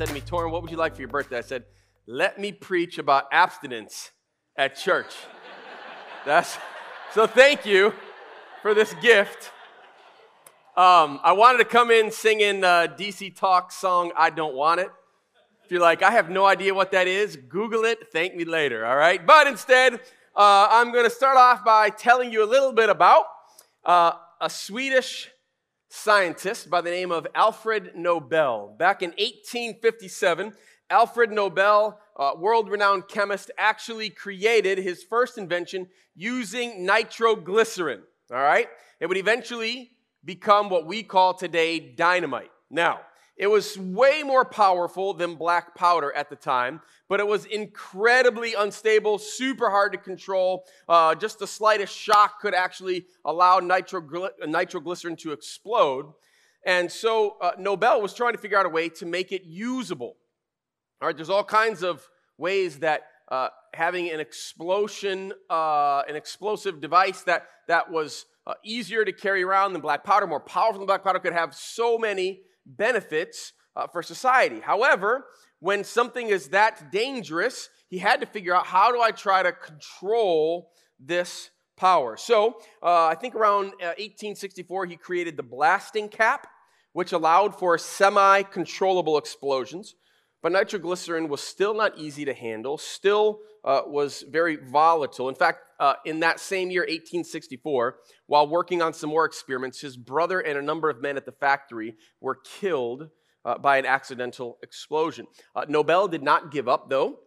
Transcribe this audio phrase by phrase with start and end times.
[0.00, 1.36] said to me, Torrin, what would you like for your birthday?
[1.36, 1.64] I said,
[2.06, 4.12] let me preach about abstinence
[4.56, 5.12] at church.
[6.24, 6.56] That's
[7.12, 7.92] so thank you
[8.62, 9.50] for this gift.
[10.74, 14.88] Um, I wanted to come in singing uh, DC Talk song, I Don't Want It.
[15.66, 18.86] If you're like, I have no idea what that is, Google it, thank me later,
[18.86, 19.26] all right?
[19.26, 19.96] But instead,
[20.34, 23.26] uh, I'm going to start off by telling you a little bit about
[23.84, 25.28] uh, a Swedish
[25.90, 28.74] scientist by the name of Alfred Nobel.
[28.78, 30.54] Back in 1857,
[30.88, 38.02] Alfred Nobel, uh, world renowned chemist, actually created his first invention using nitroglycerin.
[38.30, 38.68] All right?
[39.00, 39.90] It would eventually
[40.24, 42.50] become what we call today dynamite.
[42.70, 43.00] Now,
[43.40, 48.52] it was way more powerful than black powder at the time, but it was incredibly
[48.52, 50.66] unstable, super hard to control.
[50.86, 56.12] Uh, just the slightest shock could actually allow nitrogly- nitroglycerin to explode.
[56.66, 60.18] And so uh, Nobel was trying to figure out a way to make it usable.
[61.00, 66.78] All right, there's all kinds of ways that uh, having an explosion, uh, an explosive
[66.78, 70.86] device that, that was uh, easier to carry around than black powder, more powerful than
[70.86, 74.60] black powder, could have so many benefits uh, for society.
[74.60, 75.26] However,
[75.60, 79.52] when something is that dangerous, he had to figure out how do I try to
[79.52, 82.16] control this power.
[82.16, 86.46] So uh, I think around 1864, uh, he created the blasting cap,
[86.92, 89.94] which allowed for semi controllable explosions.
[90.42, 95.28] But nitroglycerin was still not easy to handle, still uh, was very volatile.
[95.28, 97.96] In fact, uh, in that same year, 1864,
[98.26, 101.32] while working on some more experiments, his brother and a number of men at the
[101.32, 103.10] factory were killed
[103.44, 105.26] uh, by an accidental explosion.
[105.54, 107.20] Uh, Nobel did not give up, though.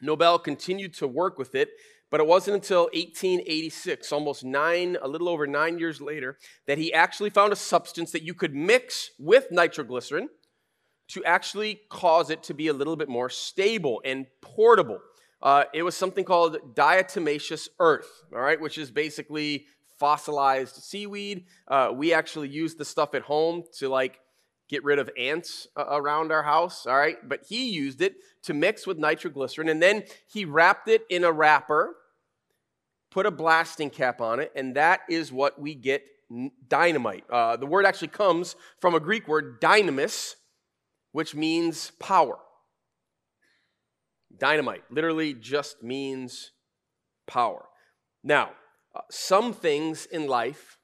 [0.00, 1.70] Nobel continued to work with it,
[2.10, 6.92] but it wasn't until 1886, almost nine, a little over nine years later, that he
[6.92, 10.28] actually found a substance that you could mix with nitroglycerin
[11.14, 14.98] to actually cause it to be a little bit more stable and portable.
[15.40, 19.66] Uh, it was something called diatomaceous earth, all right, which is basically
[20.00, 21.44] fossilized seaweed.
[21.68, 24.18] Uh, we actually use the stuff at home to like
[24.68, 27.16] get rid of ants uh, around our house, all right?
[27.28, 31.30] But he used it to mix with nitroglycerin, and then he wrapped it in a
[31.30, 31.94] wrapper,
[33.12, 36.02] put a blasting cap on it, and that is what we get
[36.66, 37.24] dynamite.
[37.30, 40.34] Uh, the word actually comes from a Greek word, dynamis,
[41.14, 42.36] which means power.
[44.36, 46.50] Dynamite literally just means
[47.28, 47.66] power.
[48.24, 48.50] Now,
[48.96, 50.76] uh, some things in life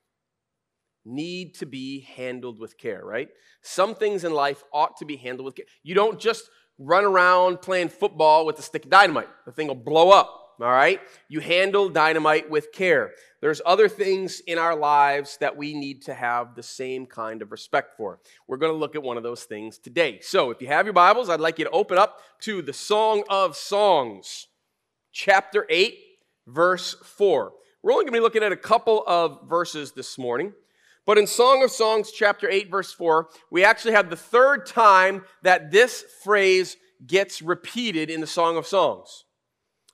[1.05, 3.29] need to be handled with care, right?
[3.63, 5.67] Some things in life ought to be handled with care.
[5.83, 6.49] You don't just
[6.79, 10.71] run around playing football with a stick of dynamite, the thing will blow up all
[10.71, 11.01] right?
[11.29, 13.13] You handle dynamite with care.
[13.41, 17.53] There's other things in our lives that we need to have the same kind of
[17.53, 18.21] respect for.
[18.47, 20.21] We're going to look at one of those things today.
[20.21, 23.25] So, if you have your Bibles, I'd like you to open up to the Song
[23.31, 24.49] of Songs,
[25.13, 25.99] chapter 8,
[26.47, 27.53] verse 4.
[27.83, 30.53] We're only going to be looking at a couple of verses this morning.
[31.07, 35.25] But in Song of Songs, chapter 8, verse 4, we actually have the third time
[35.43, 39.25] that this phrase gets repeated in the Song of Songs.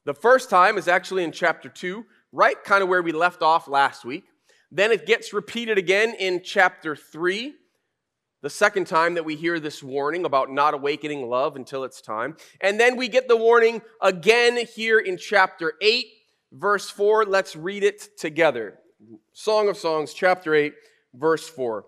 [0.07, 3.67] The first time is actually in chapter 2, right kind of where we left off
[3.67, 4.27] last week.
[4.71, 7.53] Then it gets repeated again in chapter 3,
[8.41, 12.37] the second time that we hear this warning about not awakening love until it's time.
[12.61, 16.07] And then we get the warning again here in chapter 8,
[16.53, 17.25] verse 4.
[17.25, 18.79] Let's read it together.
[19.33, 20.73] Song of Songs, chapter 8,
[21.15, 21.85] verse 4.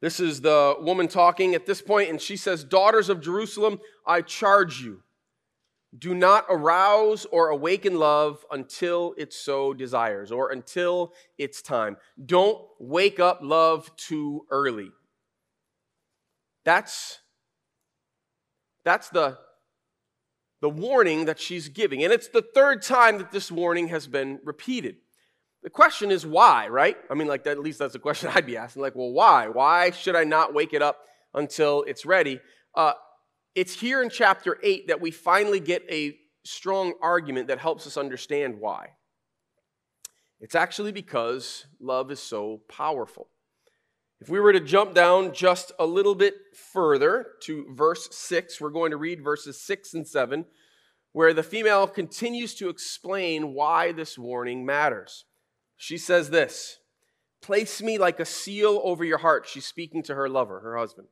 [0.00, 4.20] This is the woman talking at this point, and she says, Daughters of Jerusalem, I
[4.20, 5.03] charge you
[5.96, 11.96] do not arouse or awaken love until it so desires or until it's time.
[12.24, 14.90] Don't wake up love too early.
[16.64, 17.18] That's
[18.84, 19.38] that's the
[20.60, 22.02] the warning that she's giving.
[22.02, 24.96] And it's the third time that this warning has been repeated.
[25.62, 26.96] The question is why, right?
[27.10, 28.80] I mean, like, at least that's the question I'd be asking.
[28.80, 29.48] Like, well, why?
[29.48, 31.00] Why should I not wake it up
[31.34, 32.40] until it's ready?
[32.74, 32.94] Uh,
[33.54, 37.96] it's here in chapter 8 that we finally get a strong argument that helps us
[37.96, 38.90] understand why.
[40.40, 43.28] It's actually because love is so powerful.
[44.20, 46.34] If we were to jump down just a little bit
[46.72, 50.44] further to verse 6, we're going to read verses 6 and 7,
[51.12, 55.24] where the female continues to explain why this warning matters.
[55.76, 56.78] She says this
[57.40, 59.46] Place me like a seal over your heart.
[59.46, 61.08] She's speaking to her lover, her husband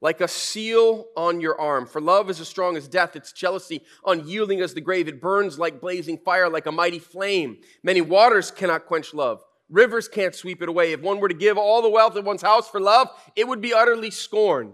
[0.00, 1.86] like a seal on your arm.
[1.86, 5.08] For love is as strong as death, its jealousy unyielding as the grave.
[5.08, 7.58] It burns like blazing fire, like a mighty flame.
[7.82, 9.42] Many waters cannot quench love.
[9.68, 10.92] Rivers can't sweep it away.
[10.92, 13.60] If one were to give all the wealth of one's house for love, it would
[13.60, 14.72] be utterly scorned.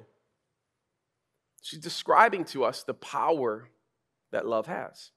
[1.60, 3.68] she's describing to us the power
[4.30, 5.10] that love has.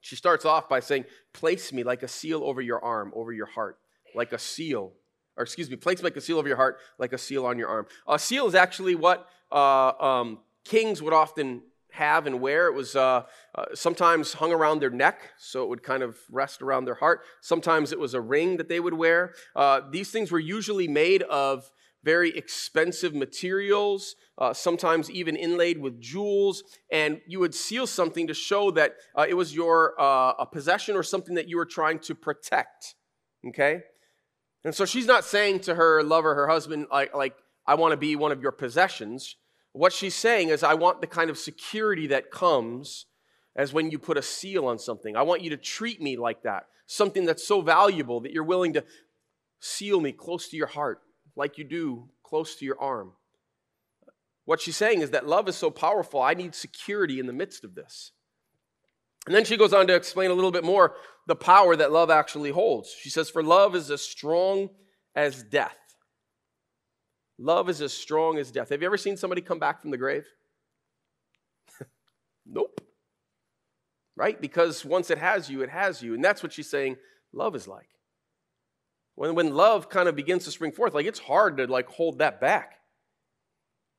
[0.00, 3.46] She starts off by saying, Place me like a seal over your arm, over your
[3.46, 3.78] heart,
[4.14, 4.94] like a seal.
[5.36, 7.58] Or excuse me, place me like a seal over your heart, like a seal on
[7.58, 7.86] your arm.
[8.06, 11.62] A seal is actually what uh, um, kings would often
[11.92, 12.66] have and wear.
[12.66, 13.24] It was uh,
[13.54, 17.22] uh, sometimes hung around their neck, so it would kind of rest around their heart.
[17.40, 19.34] Sometimes it was a ring that they would wear.
[19.56, 21.70] Uh, these things were usually made of
[22.02, 28.34] very expensive materials, uh, sometimes even inlaid with jewels, and you would seal something to
[28.34, 31.98] show that uh, it was your uh, a possession or something that you were trying
[31.98, 32.94] to protect.
[33.46, 33.82] Okay,
[34.64, 37.36] and so she's not saying to her lover, her husband, like, like
[37.66, 39.36] I want to be one of your possessions.
[39.72, 43.06] What she's saying is, I want the kind of security that comes
[43.56, 45.16] as when you put a seal on something.
[45.16, 48.72] I want you to treat me like that, something that's so valuable that you're willing
[48.74, 48.84] to
[49.60, 51.00] seal me close to your heart,
[51.36, 53.12] like you do close to your arm.
[54.44, 57.64] What she's saying is that love is so powerful, I need security in the midst
[57.64, 58.12] of this.
[59.26, 60.96] And then she goes on to explain a little bit more
[61.26, 62.94] the power that love actually holds.
[62.98, 64.70] She says, For love is as strong
[65.14, 65.76] as death.
[67.38, 68.70] Love is as strong as death.
[68.70, 70.26] Have you ever seen somebody come back from the grave?
[72.46, 72.80] nope.
[74.16, 74.40] Right?
[74.40, 76.14] Because once it has you, it has you.
[76.14, 76.96] And that's what she's saying
[77.32, 77.88] love is like.
[79.14, 82.18] When, when love kind of begins to spring forth, like it's hard to like hold
[82.18, 82.79] that back.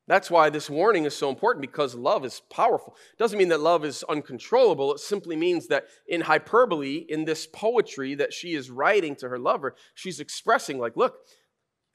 [0.07, 2.95] That's why this warning is so important because love is powerful.
[3.13, 4.93] It doesn't mean that love is uncontrollable.
[4.93, 9.39] It simply means that in hyperbole, in this poetry that she is writing to her
[9.39, 11.15] lover, she's expressing, like, look,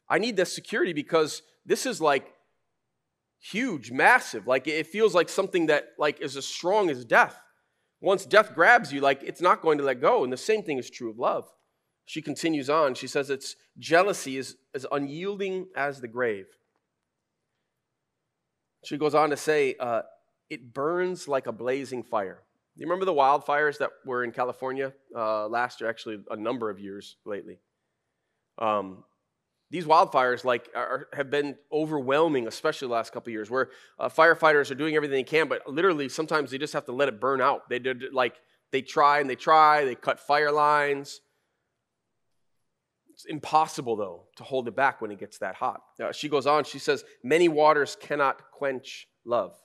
[0.09, 2.33] I need this security because this is like
[3.41, 4.47] huge, massive.
[4.47, 7.39] Like it feels like something that like is as strong as death.
[8.01, 10.23] Once death grabs you, like it's not going to let go.
[10.23, 11.49] And the same thing is true of love.
[12.05, 12.95] She continues on.
[12.95, 16.47] She says it's jealousy is as unyielding as the grave.
[18.87, 20.03] She goes on to say, uh,
[20.49, 22.43] it burns like a blazing fire.
[22.77, 25.91] You remember the wildfires that were in California uh, last year?
[25.91, 27.59] Actually, a number of years lately.
[28.59, 29.03] Um,
[29.71, 34.71] these wildfires like are, have been overwhelming especially the last couple years where uh, firefighters
[34.71, 37.41] are doing everything they can but literally sometimes they just have to let it burn
[37.41, 38.37] out they did like
[38.71, 41.21] they try and they try they cut fire lines
[43.17, 46.47] it's impossible though to hold it back when it gets that hot uh, she goes
[46.47, 49.57] on she says many waters cannot quench love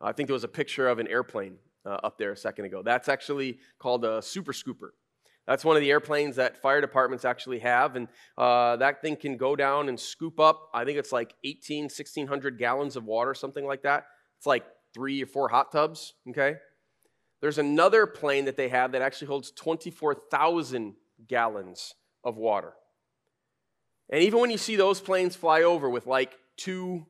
[0.00, 1.56] i think there was a picture of an airplane
[1.86, 4.90] uh, up there a second ago that's actually called a super scooper
[5.46, 7.96] that's one of the airplanes that fire departments actually have.
[7.96, 8.06] And
[8.38, 12.56] uh, that thing can go down and scoop up, I think it's like 18, 1600
[12.56, 14.06] gallons of water, something like that.
[14.38, 14.64] It's like
[14.94, 16.54] three or four hot tubs, okay?
[17.40, 20.94] There's another plane that they have that actually holds 24,000
[21.26, 21.94] gallons
[22.24, 22.72] of water.
[24.10, 27.06] And even when you see those planes fly over with like two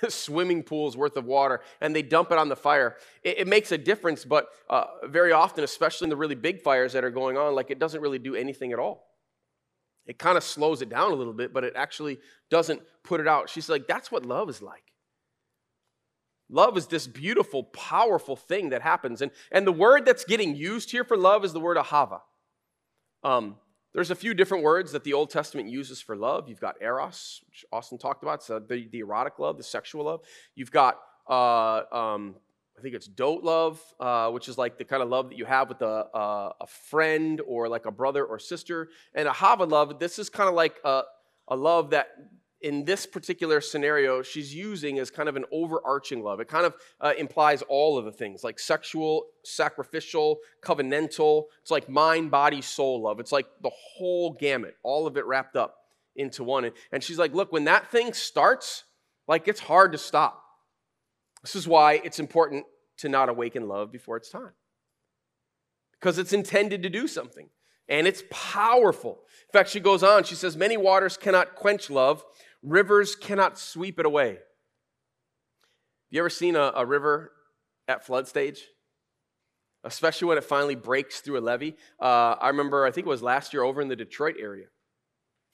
[0.08, 2.96] swimming pools worth of water and they dump it on the fire.
[3.22, 6.92] It, it makes a difference, but uh, very often, especially in the really big fires
[6.92, 9.06] that are going on, like it doesn't really do anything at all.
[10.06, 12.18] It kind of slows it down a little bit, but it actually
[12.50, 13.48] doesn't put it out.
[13.48, 14.82] She's like, that's what love is like.
[16.50, 19.22] Love is this beautiful, powerful thing that happens.
[19.22, 22.20] And, and the word that's getting used here for love is the word ahava.
[23.22, 23.56] Um,
[23.94, 26.48] there's a few different words that the Old Testament uses for love.
[26.48, 30.20] You've got eros, which Austin talked about, so the, the erotic love, the sexual love.
[30.56, 30.98] You've got,
[31.30, 32.34] uh, um,
[32.76, 35.44] I think it's dote love, uh, which is like the kind of love that you
[35.44, 38.88] have with a, a, a friend or like a brother or sister.
[39.14, 41.02] And ahava love, this is kind of like a,
[41.46, 42.08] a love that
[42.64, 46.40] in this particular scenario, she's using as kind of an overarching love.
[46.40, 51.44] It kind of uh, implies all of the things like sexual, sacrificial, covenantal.
[51.60, 53.20] It's like mind, body, soul love.
[53.20, 55.76] It's like the whole gamut, all of it wrapped up
[56.16, 56.70] into one.
[56.90, 58.84] And she's like, look, when that thing starts,
[59.28, 60.42] like it's hard to stop.
[61.42, 62.64] This is why it's important
[62.96, 64.52] to not awaken love before it's time.
[65.92, 67.50] Because it's intended to do something
[67.88, 69.18] and it's powerful.
[69.48, 72.24] In fact, she goes on, she says, Many waters cannot quench love,
[72.64, 74.30] Rivers cannot sweep it away.
[74.30, 74.38] Have
[76.10, 77.30] you ever seen a, a river
[77.86, 78.62] at flood stage?
[79.84, 81.76] Especially when it finally breaks through a levee.
[82.00, 84.66] Uh, I remember, I think it was last year over in the Detroit area.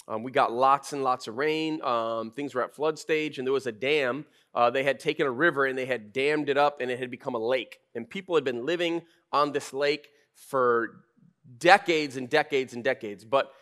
[0.07, 1.83] Um, we got lots and lots of rain.
[1.83, 4.25] Um, things were at flood stage, and there was a dam.
[4.55, 7.11] Uh, they had taken a river and they had dammed it up, and it had
[7.11, 7.79] become a lake.
[7.97, 9.03] And people had been living
[9.33, 11.03] on this lake for
[11.59, 13.25] decades and decades and decades.
[13.25, 13.53] But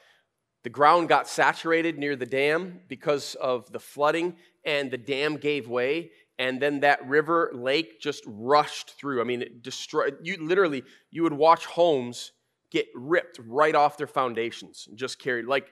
[0.69, 5.67] the ground got saturated near the dam because of the flooding, and the dam gave
[5.67, 9.23] way, and then that river lake just rushed through.
[9.23, 10.19] I mean, it destroyed.
[10.23, 12.33] You literally, you would watch homes
[12.71, 15.71] get ripped right off their foundations and just carried like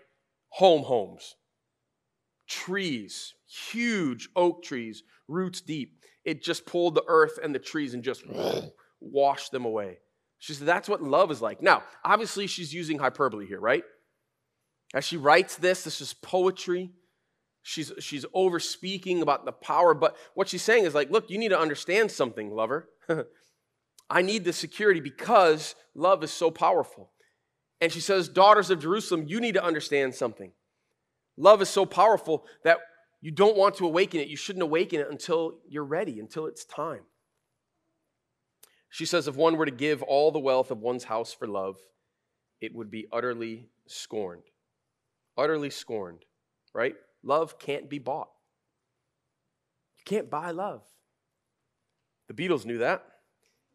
[0.49, 1.35] home homes,
[2.49, 6.01] trees, huge oak trees, roots deep.
[6.25, 8.25] It just pulled the earth and the trees and just
[8.99, 9.99] washed them away.
[10.39, 11.61] She said, That's what love is like.
[11.61, 13.85] Now, obviously, she's using hyperbole here, right?
[14.95, 16.91] As she writes this, this is poetry.
[17.63, 21.39] She's, she's over speaking about the power, but what she's saying is like, look, you
[21.39, 22.89] need to understand something, lover.
[24.11, 27.11] I need the security because love is so powerful.
[27.81, 30.53] And she says, Daughters of Jerusalem, you need to understand something.
[31.37, 32.79] Love is so powerful that
[33.21, 34.29] you don't want to awaken it.
[34.29, 37.03] You shouldn't awaken it until you're ready, until it's time.
[38.89, 41.77] She says, If one were to give all the wealth of one's house for love,
[42.61, 44.45] it would be utterly scorned.
[45.37, 46.25] Utterly scorned,
[46.73, 46.95] right?
[47.23, 48.29] Love can't be bought.
[49.99, 50.83] You can't buy love.
[52.29, 53.05] The Beatles knew that.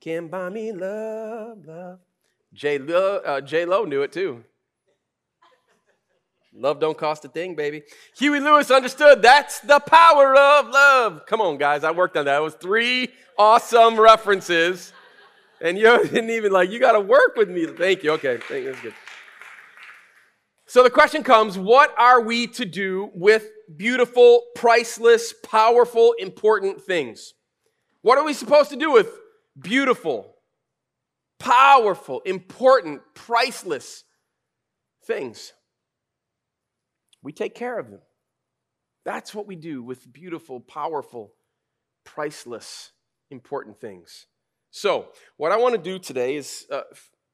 [0.01, 1.99] Can't buy me love, love.
[2.53, 4.43] J Lo, uh, knew it too.
[6.53, 7.83] Love don't cost a thing, baby.
[8.17, 11.25] Huey Lewis understood that's the power of love.
[11.25, 12.37] Come on, guys, I worked on that.
[12.37, 14.91] It was three awesome references.
[15.61, 17.67] And you didn't even like, you got to work with me.
[17.67, 18.11] Thank you.
[18.13, 18.71] Okay, thank you.
[18.71, 18.93] That's good.
[20.71, 27.33] So the question comes what are we to do with beautiful, priceless, powerful, important things?
[28.03, 29.09] What are we supposed to do with
[29.59, 30.33] beautiful,
[31.39, 34.05] powerful, important, priceless
[35.03, 35.51] things?
[37.21, 37.99] We take care of them.
[39.03, 41.33] That's what we do with beautiful, powerful,
[42.05, 42.93] priceless,
[43.29, 44.25] important things.
[44.69, 46.83] So, what I want to do today is uh,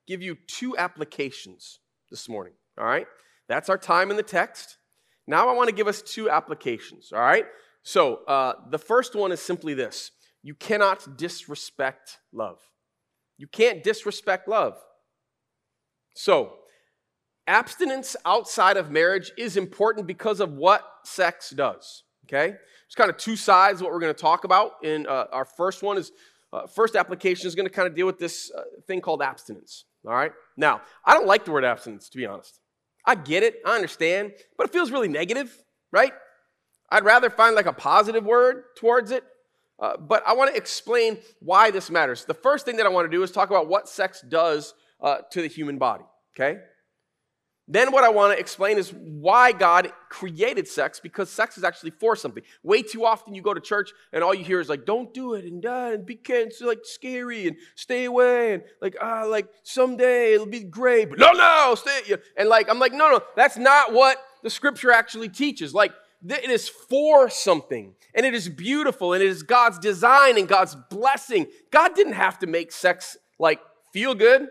[0.08, 1.78] give you two applications
[2.10, 2.54] this morning.
[2.80, 3.06] All right?
[3.48, 4.78] That's our time in the text.
[5.28, 7.12] Now, I want to give us two applications.
[7.12, 7.46] All right?
[7.84, 10.12] So, uh, the first one is simply this
[10.44, 12.60] you cannot disrespect love.
[13.38, 14.78] You can't disrespect love.
[16.16, 16.54] So,
[17.46, 22.04] abstinence outside of marriage is important because of what sex does.
[22.26, 22.56] Okay?
[22.86, 24.84] It's kind of two sides what we're going to talk about.
[24.84, 26.12] In uh, our first one is
[26.54, 29.86] uh, first application is going to kind of deal with this uh, thing called abstinence.
[30.06, 30.32] All right?
[30.56, 32.60] Now, I don't like the word abstinence, to be honest.
[33.08, 35.52] I get it, I understand, but it feels really negative,
[35.92, 36.12] right?
[36.90, 39.24] I'd rather find like a positive word towards it.
[39.80, 42.26] Uh, but I want to explain why this matters.
[42.26, 45.20] The first thing that I want to do is talk about what sex does uh,
[45.32, 46.04] to the human body,
[46.36, 46.60] okay?
[47.70, 51.92] Then, what I want to explain is why God created sex, because sex is actually
[51.92, 52.44] for something.
[52.64, 55.34] Way too often you go to church and all you hear is like, don't do
[55.34, 59.50] it, and, uh, and be it's like scary, and stay away, and like, ah, like
[59.64, 62.16] someday it'll be great, but no, no, stay.
[62.38, 65.74] And like, I'm like, no, no, that's not what the scripture actually teaches.
[65.74, 65.92] Like,
[66.26, 70.76] it is for something, and it is beautiful, and it is God's design and God's
[70.90, 71.48] blessing.
[71.70, 73.60] God didn't have to make sex like
[73.92, 74.48] feel good.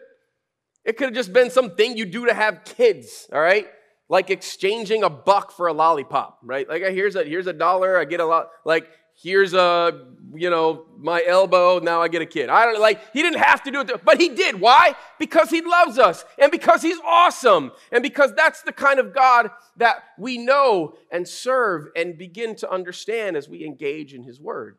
[0.86, 3.66] It could have just been something you do to have kids, all right?
[4.08, 6.66] Like exchanging a buck for a lollipop, right?
[6.68, 8.50] Like here's a here's a dollar, I get a lot.
[8.64, 8.88] Like
[9.20, 12.50] here's a you know my elbow, now I get a kid.
[12.50, 14.60] I don't like he didn't have to do it, but he did.
[14.60, 14.94] Why?
[15.18, 19.50] Because he loves us and because he's awesome and because that's the kind of God
[19.78, 24.78] that we know and serve and begin to understand as we engage in His Word.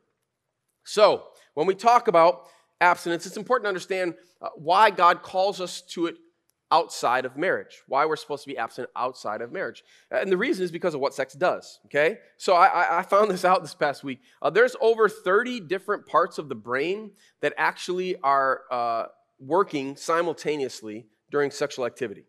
[0.85, 2.47] So when we talk about
[2.81, 6.15] abstinence, it's important to understand uh, why God calls us to it
[6.72, 9.84] outside of marriage, why we're supposed to be abstinent outside of marriage.
[10.12, 12.17] And the reason is because of what sex does, okay?
[12.38, 14.19] So I, I found this out this past week.
[14.41, 19.05] Uh, there's over 30 different parts of the brain that actually are uh,
[19.39, 22.25] working simultaneously during sexual activity.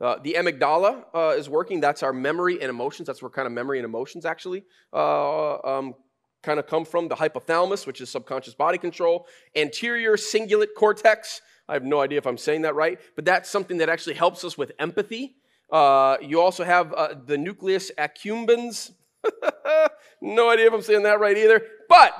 [0.00, 1.80] Uh, the amygdala uh, is working.
[1.80, 3.06] That's our memory and emotions.
[3.06, 5.94] That's where kind of memory and emotions actually uh, um,
[6.42, 11.40] kind of come from the hypothalamus, which is subconscious body control, anterior cingulate cortex.
[11.68, 14.44] I have no idea if I'm saying that right, but that's something that actually helps
[14.44, 15.36] us with empathy.
[15.70, 18.90] Uh, you also have uh, the nucleus accumbens.
[20.20, 22.12] no idea if I'm saying that right either, but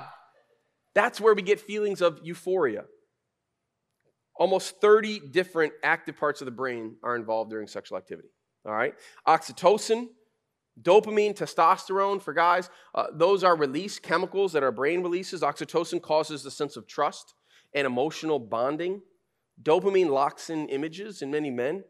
[0.95, 2.85] that's where we get feelings of euphoria.
[4.37, 8.29] Almost 30 different active parts of the brain are involved during sexual activity.
[8.65, 8.95] All right?
[9.27, 10.09] Oxytocin,
[10.81, 15.43] Dopamine, testosterone for guys, uh, those are release chemicals that our brain releases.
[15.43, 17.35] Oxytocin causes the sense of trust
[17.75, 19.03] and emotional bonding.
[19.63, 21.85] Dopamine locks in images in many men.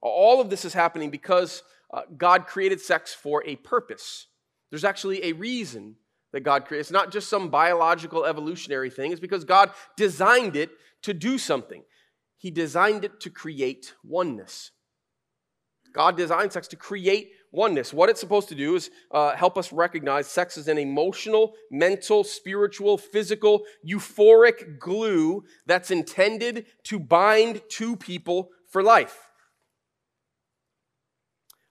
[0.00, 1.62] All of this is happening because
[1.92, 4.26] uh, God created sex for a purpose.
[4.70, 5.96] There's actually a reason
[6.32, 6.80] that God created.
[6.80, 10.70] It's not just some biological evolutionary thing, it's because God designed it
[11.02, 11.82] to do something.
[12.38, 14.72] He designed it to create oneness.
[15.92, 17.92] God designed sex to create oneness.
[17.92, 22.24] What it's supposed to do is uh, help us recognize sex as an emotional, mental,
[22.24, 29.28] spiritual, physical, euphoric glue that's intended to bind two people for life.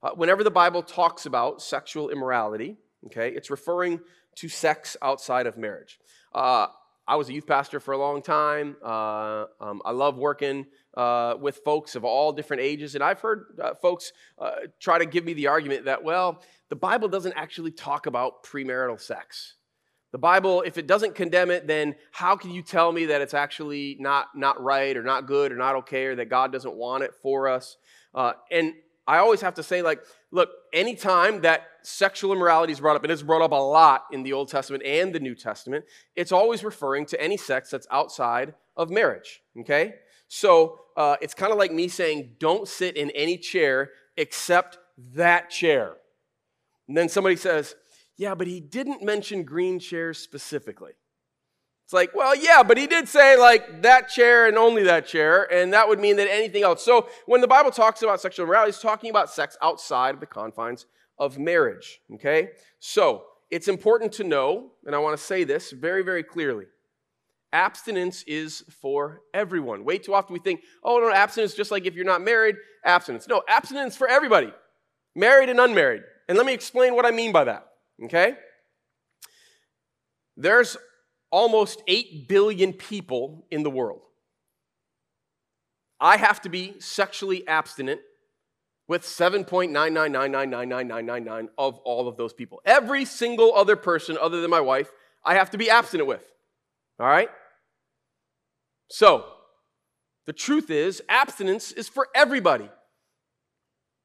[0.04, 4.00] Uh, whenever the Bible talks about sexual immorality, okay, it's referring
[4.36, 6.00] to sex outside of marriage.
[6.34, 6.68] Uh,
[7.08, 8.78] I was a youth pastor for a long time.
[8.84, 13.58] Uh, um, I love working uh, with folks of all different ages, and I've heard
[13.62, 17.72] uh, folks uh, try to give me the argument that, well, the Bible doesn't actually
[17.72, 19.56] talk about premarital sex.
[20.12, 23.34] The Bible, if it doesn't condemn it, then how can you tell me that it's
[23.34, 27.04] actually not, not right or not good or not okay or that God doesn't want
[27.04, 27.78] it for us?
[28.14, 28.74] Uh, and
[29.08, 33.12] I always have to say, like, look, anytime that sexual immorality is brought up, and
[33.12, 36.64] it's brought up a lot in the Old Testament and the New Testament, it's always
[36.64, 39.96] referring to any sex that's outside of marriage, okay?
[40.28, 44.78] So uh, it's kind of like me saying, don't sit in any chair except
[45.14, 45.96] that chair.
[46.88, 47.76] And then somebody says,
[48.18, 50.92] yeah, but he didn't mention green chairs specifically.
[51.92, 55.52] It's like, well, yeah, but he did say like that chair and only that chair,
[55.52, 56.86] and that would mean that anything else.
[56.86, 60.26] So when the Bible talks about sexual morality, it's talking about sex outside of the
[60.26, 60.86] confines
[61.20, 62.00] of marriage.
[62.14, 62.52] Okay?
[62.80, 66.64] So it's important to know, and I want to say this very, very clearly.
[67.52, 69.84] Abstinence is for everyone.
[69.84, 72.56] Way too often we think, oh, no, abstinence just like if you're not married,
[72.86, 73.28] abstinence.
[73.28, 74.54] No, abstinence for everybody,
[75.14, 76.04] married and unmarried.
[76.30, 77.68] And let me explain what I mean by that
[78.06, 78.36] okay?
[80.38, 80.78] There's
[81.32, 84.02] almost 8 billion people in the world.
[86.00, 88.02] I have to be sexually abstinent
[88.88, 92.62] with 7.999999999 of all of those people.
[92.66, 94.92] Every single other person other than my wife,
[95.24, 96.26] I have to be abstinent with.
[97.00, 97.30] All right?
[98.90, 99.26] So,
[100.26, 102.70] the truth is, abstinence is for everybody.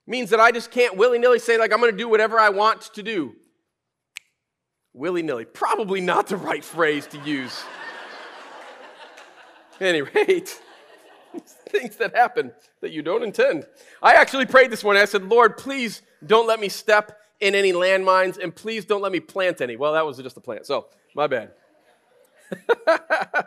[0.06, 2.50] Means that I just can't willy nilly say, like, I'm going to do whatever I
[2.50, 3.35] want to do
[4.97, 5.45] willy nilly.
[5.45, 7.62] Probably not the right phrase to use.
[9.75, 10.61] At any rate,
[11.69, 13.67] things that happen that you don't intend.
[14.03, 15.03] I actually prayed this morning.
[15.03, 19.12] I said, Lord, please don't let me step in any landmines and please don't let
[19.12, 19.76] me plant any.
[19.76, 21.52] Well, that was just a plant, so my bad.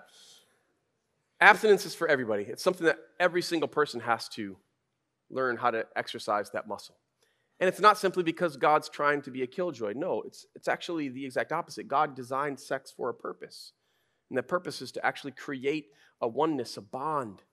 [1.42, 2.44] Abstinence is for everybody.
[2.44, 4.58] It's something that every single person has to
[5.32, 6.96] learn how to exercise that muscle.
[7.60, 9.94] And it's not simply because God's trying to be a killjoy.
[9.96, 11.88] No, it's, it's actually the exact opposite.
[11.88, 13.74] God designed sex for a purpose.
[14.30, 15.88] And the purpose is to actually create
[16.22, 17.44] a oneness, a bond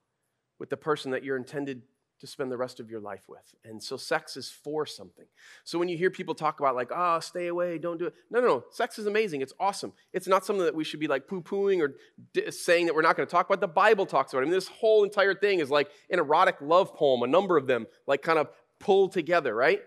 [0.59, 1.83] with the person that you're intended
[2.21, 3.55] to spend the rest of your life with.
[3.65, 5.27] And so sex is for something.
[5.65, 8.15] So when you hear people talk about, like, oh, stay away, don't do it.
[8.31, 8.65] No, no, no.
[8.71, 9.43] Sex is amazing.
[9.43, 9.93] It's awesome.
[10.15, 11.97] It's not something that we should be like poo pooing or
[12.33, 13.61] d- saying that we're not going to talk about.
[13.61, 14.43] The Bible talks about it.
[14.43, 17.67] I mean, this whole entire thing is like an erotic love poem, a number of
[17.67, 19.83] them, like kind of pulled together, right?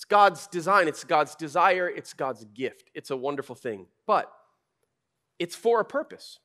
[0.00, 2.88] It's God's design, it's God's desire, it's God's gift.
[2.94, 3.84] It's a wonderful thing.
[4.06, 4.32] But
[5.38, 6.38] it's for a purpose.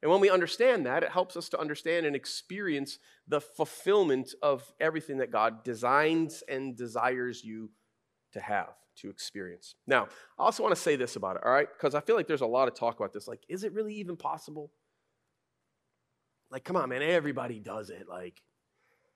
[0.00, 4.72] And when we understand that, it helps us to understand and experience the fulfillment of
[4.80, 7.68] everything that God designs and desires you
[8.32, 9.74] to have, to experience.
[9.86, 11.68] Now, I also want to say this about it, all right?
[11.70, 13.28] Because I feel like there's a lot of talk about this.
[13.28, 14.72] Like, is it really even possible?
[16.50, 18.08] Like, come on, man, everybody does it.
[18.08, 18.40] Like,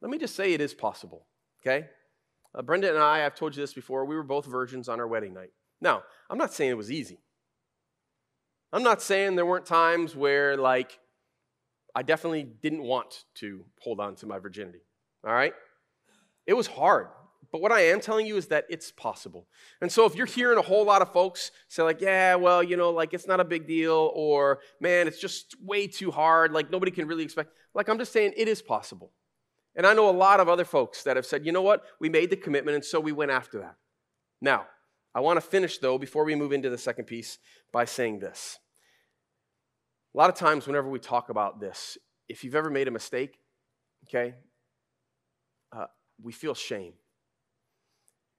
[0.03, 1.25] let me just say it is possible,
[1.63, 1.89] okay?
[2.55, 5.07] Uh, Brenda and I, I've told you this before, we were both virgins on our
[5.07, 5.51] wedding night.
[5.81, 7.21] Now, I'm not saying it was easy.
[8.73, 10.99] I'm not saying there weren't times where, like,
[11.95, 14.81] I definitely didn't want to hold on to my virginity.
[15.25, 15.55] All right?
[16.47, 17.09] It was hard.
[17.53, 19.49] But what I am telling you is that it's possible.
[19.81, 22.77] And so if you're hearing a whole lot of folks say, like, yeah, well, you
[22.77, 26.71] know, like it's not a big deal, or man, it's just way too hard, like
[26.71, 29.11] nobody can really expect, like, I'm just saying it is possible.
[29.77, 32.09] And I know a lot of other folks that have said, you know what, we
[32.09, 33.77] made the commitment, and so we went after that.
[34.41, 34.67] Now,
[35.15, 37.39] I want to finish, though, before we move into the second piece,
[37.73, 38.59] by saying this.
[40.15, 41.97] A lot of times, whenever we talk about this,
[42.29, 43.39] if you've ever made a mistake,
[44.09, 44.35] okay,
[45.73, 45.87] uh,
[46.23, 46.95] we feel shame.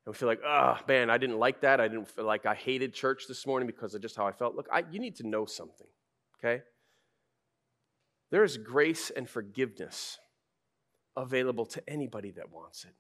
[0.06, 1.80] And we feel like, oh, man, I didn't like that.
[1.80, 4.56] I didn't feel like I hated church this morning because of just how I felt.
[4.56, 5.88] Look, I, you need to know something,
[6.40, 6.64] okay?
[8.32, 10.18] There is grace and forgiveness
[11.16, 12.94] available to anybody that wants it.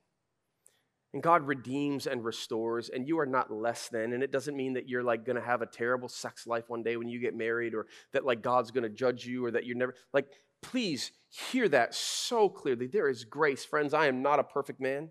[1.14, 4.14] And God redeems and restores, and you are not less than.
[4.14, 6.96] And it doesn't mean that you're like gonna have a terrible sex life one day
[6.96, 9.94] when you get married, or that like God's gonna judge you, or that you're never
[10.14, 10.28] like,
[10.62, 12.88] please hear that so clearly.
[12.88, 13.66] There is grace.
[13.66, 15.10] Friends, I am not a perfect man.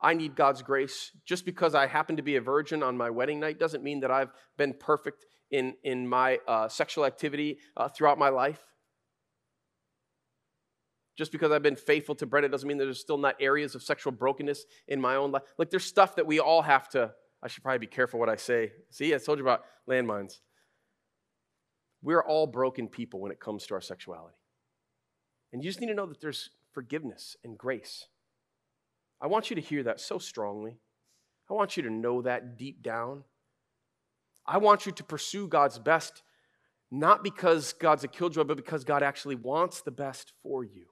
[0.00, 1.10] I need God's grace.
[1.26, 4.10] Just because I happen to be a virgin on my wedding night doesn't mean that
[4.10, 8.64] I've been perfect in, in my uh, sexual activity uh, throughout my life.
[11.18, 13.82] Just because I've been faithful to Brenda doesn't mean that there's still not areas of
[13.82, 15.42] sexual brokenness in my own life.
[15.58, 18.36] Like there's stuff that we all have to, I should probably be careful what I
[18.36, 18.70] say.
[18.90, 20.38] See, I told you about landmines.
[22.02, 24.36] We're all broken people when it comes to our sexuality.
[25.52, 28.06] And you just need to know that there's forgiveness and grace.
[29.20, 30.78] I want you to hear that so strongly.
[31.50, 33.24] I want you to know that deep down.
[34.46, 36.22] I want you to pursue God's best,
[36.92, 40.86] not because God's a killjoy, but because God actually wants the best for you.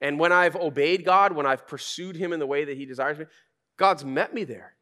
[0.00, 3.18] And when I've obeyed God, when I've pursued Him in the way that He desires
[3.18, 3.26] me,
[3.76, 4.74] God's met me there.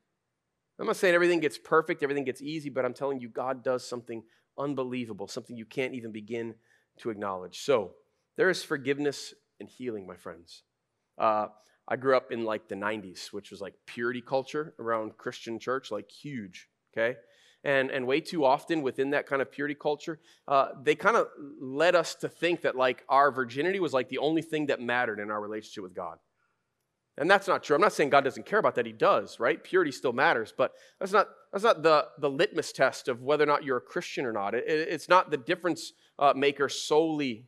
[0.78, 3.86] I'm not saying everything gets perfect, everything gets easy, but I'm telling you, God does
[3.86, 4.24] something
[4.58, 6.54] unbelievable, something you can't even begin
[6.98, 7.60] to acknowledge.
[7.60, 7.92] So,
[8.36, 10.62] there is forgiveness and healing, my friends.
[11.16, 11.46] Uh,
[11.86, 15.90] I grew up in like the 90s, which was like purity culture around Christian church,
[15.90, 17.18] like huge, okay?
[17.64, 21.28] And, and way too often within that kind of purity culture, uh, they kind of
[21.58, 25.18] led us to think that like our virginity was like the only thing that mattered
[25.18, 26.18] in our relationship with God.
[27.16, 27.74] And that's not true.
[27.74, 28.84] I'm not saying God doesn't care about that.
[28.84, 29.62] He does, right?
[29.62, 33.46] Purity still matters, but that's not, that's not the, the litmus test of whether or
[33.46, 34.54] not you're a Christian or not.
[34.54, 37.46] It, it's not the difference uh, maker solely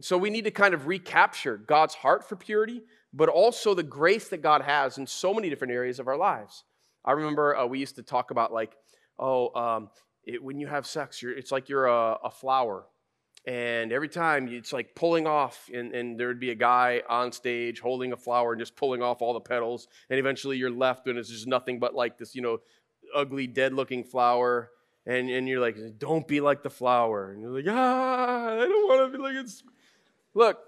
[0.00, 4.28] so we need to kind of recapture God's heart for purity, but also the grace
[4.28, 6.64] that God has in so many different areas of our lives.
[7.06, 8.76] I remember uh, we used to talk about like,
[9.18, 9.90] oh, um,
[10.24, 12.86] it, when you have sex, it's like you're a, a flower.
[13.46, 17.30] And every time it's like pulling off, and, and there would be a guy on
[17.30, 19.86] stage holding a flower and just pulling off all the petals.
[20.10, 22.58] And eventually you're left and it's just nothing but like this, you know,
[23.14, 24.70] ugly, dead looking flower.
[25.06, 27.30] And, and you're like, don't be like the flower.
[27.30, 29.62] And you're like, ah, I don't want to be like it's
[30.36, 30.58] Look,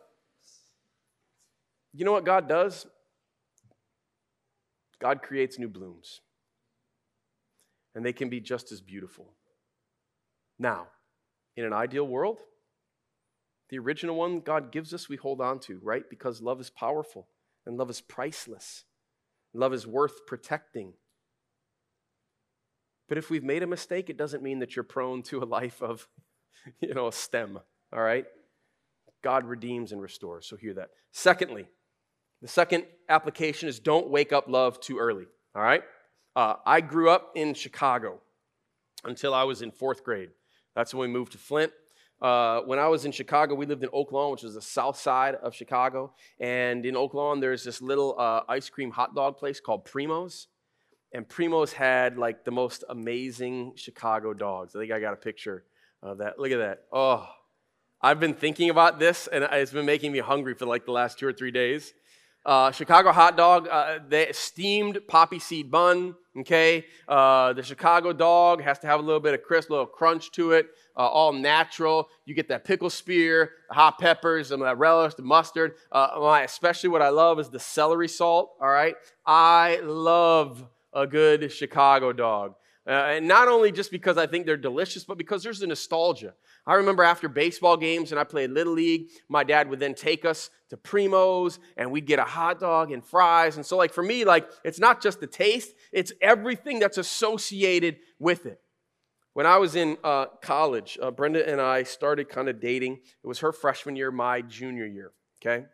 [1.92, 2.86] you know what God does?
[4.98, 6.22] God creates new blooms,
[7.98, 9.32] and they can be just as beautiful.
[10.56, 10.86] Now,
[11.56, 12.38] in an ideal world,
[13.70, 16.04] the original one God gives us, we hold on to, right?
[16.08, 17.26] Because love is powerful
[17.66, 18.84] and love is priceless.
[19.52, 20.92] Love is worth protecting.
[23.08, 25.82] But if we've made a mistake, it doesn't mean that you're prone to a life
[25.82, 26.06] of,
[26.80, 27.58] you know, a stem,
[27.92, 28.26] all right?
[29.24, 30.46] God redeems and restores.
[30.46, 30.90] So hear that.
[31.10, 31.66] Secondly,
[32.42, 35.26] the second application is don't wake up love too early.
[35.56, 35.82] All right?
[36.36, 38.20] Uh, I grew up in Chicago
[39.04, 40.30] until I was in fourth grade.
[40.74, 41.72] That's when we moved to Flint.
[42.20, 44.98] Uh, when I was in Chicago, we lived in Oak Lawn, which is the south
[44.98, 46.12] side of Chicago.
[46.40, 50.48] And in Oak Lawn, there's this little uh, ice cream hot dog place called Primo's.
[51.12, 54.74] And Primo's had like the most amazing Chicago dogs.
[54.74, 55.64] I think I got a picture
[56.02, 56.38] of that.
[56.38, 56.82] Look at that.
[56.92, 57.26] Oh,
[58.00, 61.18] I've been thinking about this, and it's been making me hungry for like the last
[61.18, 61.94] two or three days.
[62.48, 66.14] Uh, Chicago hot dog, uh, the steamed poppy seed bun.
[66.34, 70.30] Okay, uh, the Chicago dog has to have a little bit of crisp, little crunch
[70.30, 70.68] to it.
[70.96, 72.08] Uh, all natural.
[72.24, 75.74] You get that pickle spear, the hot peppers, some of that relish, the mustard.
[75.92, 78.54] Uh, my, especially what I love is the celery salt.
[78.62, 78.94] All right,
[79.26, 82.54] I love a good Chicago dog.
[82.88, 86.32] Uh, and not only just because I think they're delicious, but because there's a nostalgia.
[86.66, 90.24] I remember after baseball games and I played Little League, my dad would then take
[90.24, 93.56] us to Primo's and we'd get a hot dog and fries.
[93.56, 97.98] And so, like, for me, like, it's not just the taste, it's everything that's associated
[98.18, 98.58] with it.
[99.34, 103.00] When I was in uh, college, uh, Brenda and I started kind of dating.
[103.22, 105.66] It was her freshman year, my junior year, okay?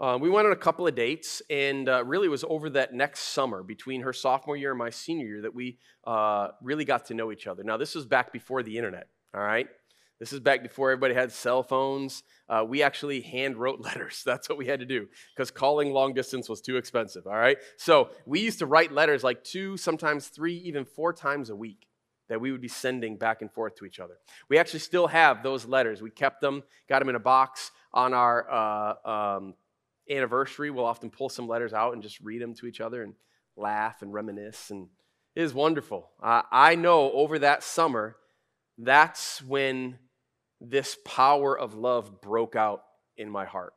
[0.00, 2.94] Uh, we went on a couple of dates, and uh, really it was over that
[2.94, 7.04] next summer between her sophomore year and my senior year that we uh, really got
[7.04, 7.62] to know each other.
[7.62, 9.68] Now, this was back before the internet, all right?
[10.18, 12.22] This is back before everybody had cell phones.
[12.48, 14.22] Uh, we actually hand wrote letters.
[14.24, 17.58] That's what we had to do because calling long distance was too expensive, all right?
[17.76, 21.86] So we used to write letters like two, sometimes three, even four times a week
[22.30, 24.14] that we would be sending back and forth to each other.
[24.48, 26.00] We actually still have those letters.
[26.00, 29.54] We kept them, got them in a box on our uh, um,
[30.10, 33.14] anniversary, we'll often pull some letters out and just read them to each other and
[33.56, 34.70] laugh and reminisce.
[34.70, 34.88] And
[35.36, 36.10] it is wonderful.
[36.20, 38.16] I know over that summer,
[38.76, 39.98] that's when
[40.60, 42.82] this power of love broke out
[43.16, 43.72] in my heart.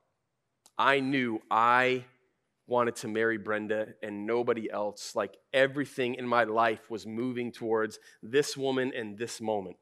[0.78, 2.06] I knew I
[2.66, 5.16] wanted to marry Brenda and nobody else.
[5.16, 9.76] Like everything in my life was moving towards this woman and this moment.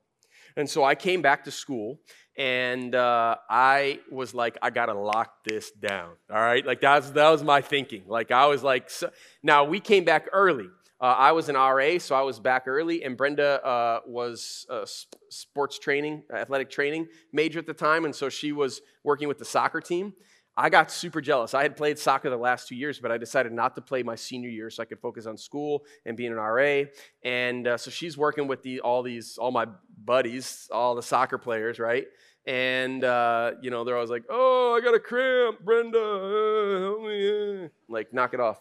[0.55, 1.99] And so I came back to school
[2.37, 6.13] and uh, I was like, I gotta lock this down.
[6.31, 8.03] All right, like that was, that was my thinking.
[8.07, 9.09] Like I was like, so,
[9.43, 10.67] now we came back early.
[10.99, 14.87] Uh, I was an RA, so I was back early, and Brenda uh, was a
[15.29, 19.45] sports training, athletic training major at the time, and so she was working with the
[19.45, 20.13] soccer team.
[20.57, 21.53] I got super jealous.
[21.53, 24.15] I had played soccer the last two years, but I decided not to play my
[24.15, 26.83] senior year so I could focus on school and being an RA.
[27.23, 29.65] And uh, so she's working with the, all these, all my
[30.03, 32.05] buddies, all the soccer players, right?
[32.45, 37.01] And uh, you know, they're always like, "Oh, I got a cramp, Brenda, uh, help
[37.03, 38.59] me!" Like, knock it off.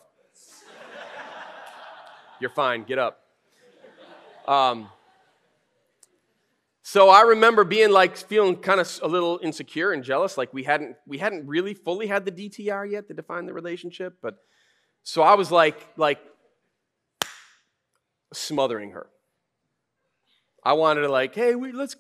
[2.40, 2.84] You're fine.
[2.84, 3.22] Get up.
[4.46, 4.88] Um,
[6.92, 10.64] So I remember being like feeling kind of a little insecure and jealous, like we
[10.64, 14.38] hadn't we hadn't really fully had the DTR yet to define the relationship, but
[15.04, 16.18] so I was like like
[18.34, 19.06] smothering her.
[20.64, 21.94] I wanted to like, hey, we, let's,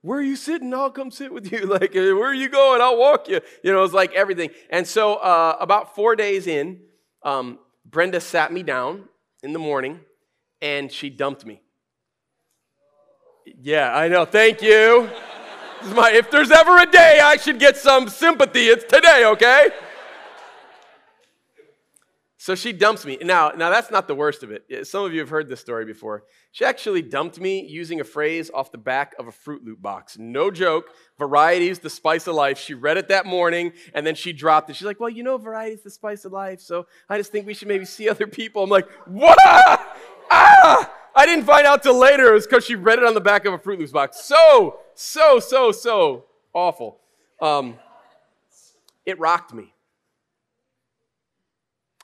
[0.00, 0.72] where are you sitting?
[0.72, 1.66] I'll come sit with you.
[1.66, 2.80] Like, where are you going?
[2.80, 3.40] I'll walk you.
[3.64, 4.50] You know, it's like everything.
[4.70, 6.80] And so uh, about four days in,
[7.24, 9.08] um, Brenda sat me down
[9.42, 10.00] in the morning
[10.62, 11.62] and she dumped me.
[13.60, 14.24] Yeah, I know.
[14.24, 15.08] Thank you.
[15.94, 19.68] My, if there's ever a day I should get some sympathy, it's today, okay?
[22.36, 23.18] So she dumps me.
[23.20, 24.86] Now, now that's not the worst of it.
[24.86, 26.24] Some of you have heard this story before.
[26.52, 30.16] She actually dumped me using a phrase off the back of a Froot Loop box.
[30.18, 30.86] No joke.
[31.18, 32.58] Variety's the spice of life.
[32.58, 34.76] She read it that morning and then she dropped it.
[34.76, 37.52] She's like, "Well, you know, variety's the spice of life, so I just think we
[37.52, 39.38] should maybe see other people." I'm like, "What?"
[40.30, 40.90] Ah!
[41.20, 42.30] I didn't find out till later.
[42.30, 44.24] It was because she read it on the back of a Froot Loops box.
[44.24, 46.98] So, so, so, so awful.
[47.42, 47.78] Um,
[49.04, 49.74] it rocked me.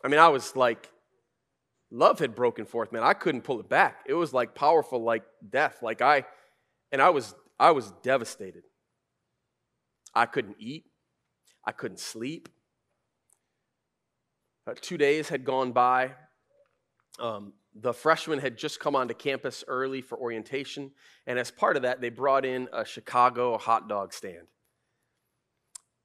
[0.05, 0.91] I mean, I was like,
[1.91, 3.03] love had broken forth, man.
[3.03, 4.01] I couldn't pull it back.
[4.07, 5.79] It was like powerful, like death.
[5.81, 6.27] Like I,
[6.93, 8.65] and I was, I was devastated.
[10.15, 10.85] I couldn't eat.
[11.65, 12.51] I couldn't sleep.
[14.67, 16.11] Uh, two days had gone by.
[17.19, 20.91] Um, the freshmen had just come onto campus early for orientation,
[21.27, 24.47] and as part of that, they brought in a Chicago hot dog stand.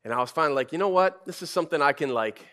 [0.04, 1.26] And I was finally like, you know what?
[1.26, 2.46] This is something I can like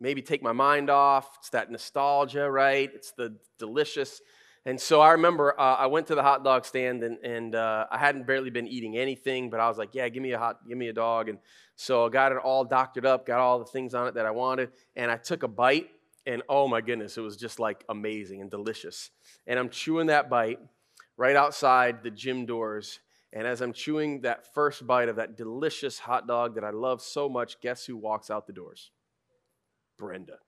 [0.00, 1.28] maybe take my mind off.
[1.38, 2.90] It's that nostalgia, right?
[2.94, 4.20] It's the delicious.
[4.66, 7.86] And so I remember uh, I went to the hot dog stand and, and uh,
[7.90, 10.66] I hadn't barely been eating anything, but I was like, yeah, give me a hot,
[10.66, 11.28] give me a dog.
[11.28, 11.38] And
[11.76, 14.30] so I got it all doctored up, got all the things on it that I
[14.30, 15.88] wanted, and I took a bite,
[16.26, 19.10] and oh my goodness, it was just like amazing and delicious.
[19.46, 20.58] And I'm chewing that bite
[21.16, 23.00] right outside the gym doors.
[23.32, 27.02] And as I'm chewing that first bite of that delicious hot dog that I love
[27.02, 28.90] so much, guess who walks out the doors?
[29.98, 30.38] Brenda.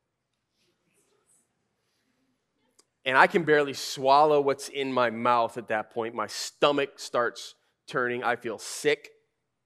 [3.05, 6.15] And I can barely swallow what's in my mouth at that point.
[6.15, 7.55] My stomach starts
[7.87, 8.25] turning.
[8.25, 9.11] I feel sick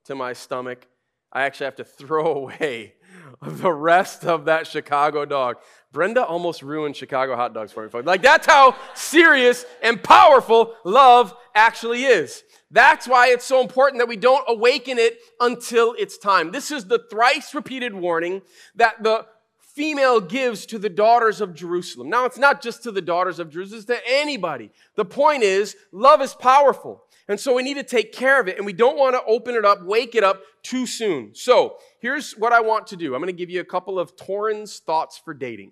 [0.05, 0.87] to my stomach.
[1.33, 2.95] I actually have to throw away
[3.43, 5.57] the rest of that Chicago dog.
[5.93, 8.03] Brenda almost ruined Chicago hot dogs for me.
[8.03, 12.45] Like, that's how serious and powerful love actually is.
[12.71, 16.53] That's why it's so important that we don't awaken it until it's time.
[16.53, 18.43] This is the thrice repeated warning
[18.77, 19.27] that the
[19.59, 22.09] female gives to the daughters of Jerusalem.
[22.09, 24.71] Now, it's not just to the daughters of Jerusalem, it's to anybody.
[24.95, 27.03] The point is, love is powerful.
[27.31, 29.55] And so we need to take care of it, and we don't want to open
[29.55, 31.31] it up, wake it up too soon.
[31.33, 34.17] So here's what I want to do I'm going to give you a couple of
[34.17, 35.71] Torrens thoughts for dating.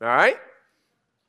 [0.00, 0.36] All right?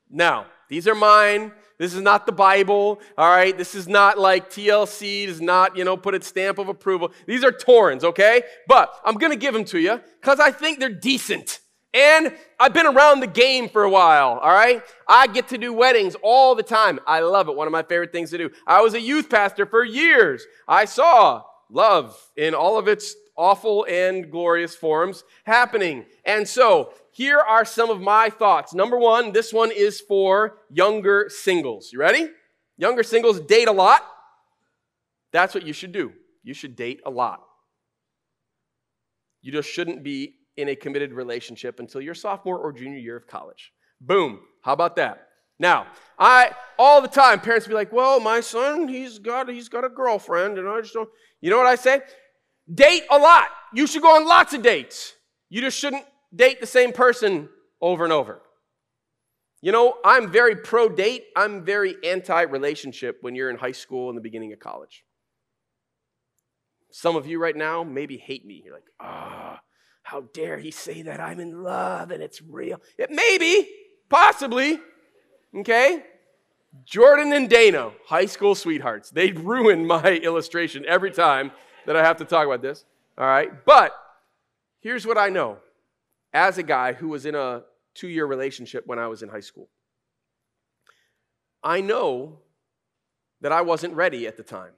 [0.07, 1.51] Now, these are mine.
[1.79, 3.57] This is not the Bible, all right?
[3.57, 7.11] This is not like TLC, does not, you know, put its stamp of approval.
[7.25, 8.43] These are Torrens, okay?
[8.67, 11.58] But I'm going to give them to you because I think they're decent.
[11.93, 14.83] And I've been around the game for a while, all right?
[15.07, 16.99] I get to do weddings all the time.
[17.07, 17.55] I love it.
[17.55, 18.51] One of my favorite things to do.
[18.67, 20.45] I was a youth pastor for years.
[20.67, 26.05] I saw love in all of its awful and glorious forms happening.
[26.25, 28.73] And so, here are some of my thoughts.
[28.73, 31.89] Number one, this one is for younger singles.
[31.91, 32.29] You ready?
[32.77, 34.05] Younger singles date a lot.
[35.31, 36.13] That's what you should do.
[36.43, 37.41] You should date a lot.
[39.41, 43.27] You just shouldn't be in a committed relationship until your sophomore or junior year of
[43.27, 43.71] college.
[44.01, 44.41] Boom.
[44.61, 45.27] How about that?
[45.59, 49.83] Now, I all the time parents be like, "Well, my son, he's got he's got
[49.83, 51.09] a girlfriend and I just don't."
[51.41, 52.01] You know what I say?
[52.73, 53.47] Date a lot.
[53.73, 55.13] You should go on lots of dates.
[55.49, 57.49] You just shouldn't date the same person
[57.81, 58.41] over and over.
[59.61, 61.25] You know, I'm very pro date.
[61.35, 65.03] I'm very anti relationship when you're in high school and the beginning of college.
[66.91, 68.61] Some of you right now maybe hate me.
[68.63, 69.59] You're like, ah,
[70.09, 72.81] how dare he say that I'm in love and it's real?
[72.97, 73.69] It maybe,
[74.09, 74.79] possibly,
[75.55, 76.03] okay?
[76.83, 79.11] Jordan and Dana, high school sweethearts.
[79.11, 81.51] They ruin my illustration every time
[81.85, 82.85] that I have to talk about this.
[83.19, 83.51] All right?
[83.65, 83.93] But
[84.79, 85.59] here's what I know
[86.33, 87.61] as a guy who was in a
[87.93, 89.69] two year relationship when I was in high school.
[91.63, 92.39] I know
[93.41, 94.71] that I wasn't ready at the time.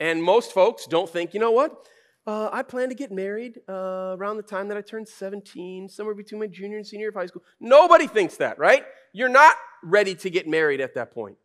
[0.00, 1.86] And most folks don't think, you know what?
[2.26, 6.14] Uh, I plan to get married uh, around the time that I turn 17, somewhere
[6.14, 7.42] between my junior and senior year of high school.
[7.60, 8.84] Nobody thinks that, right?
[9.12, 11.36] You're not ready to get married at that point,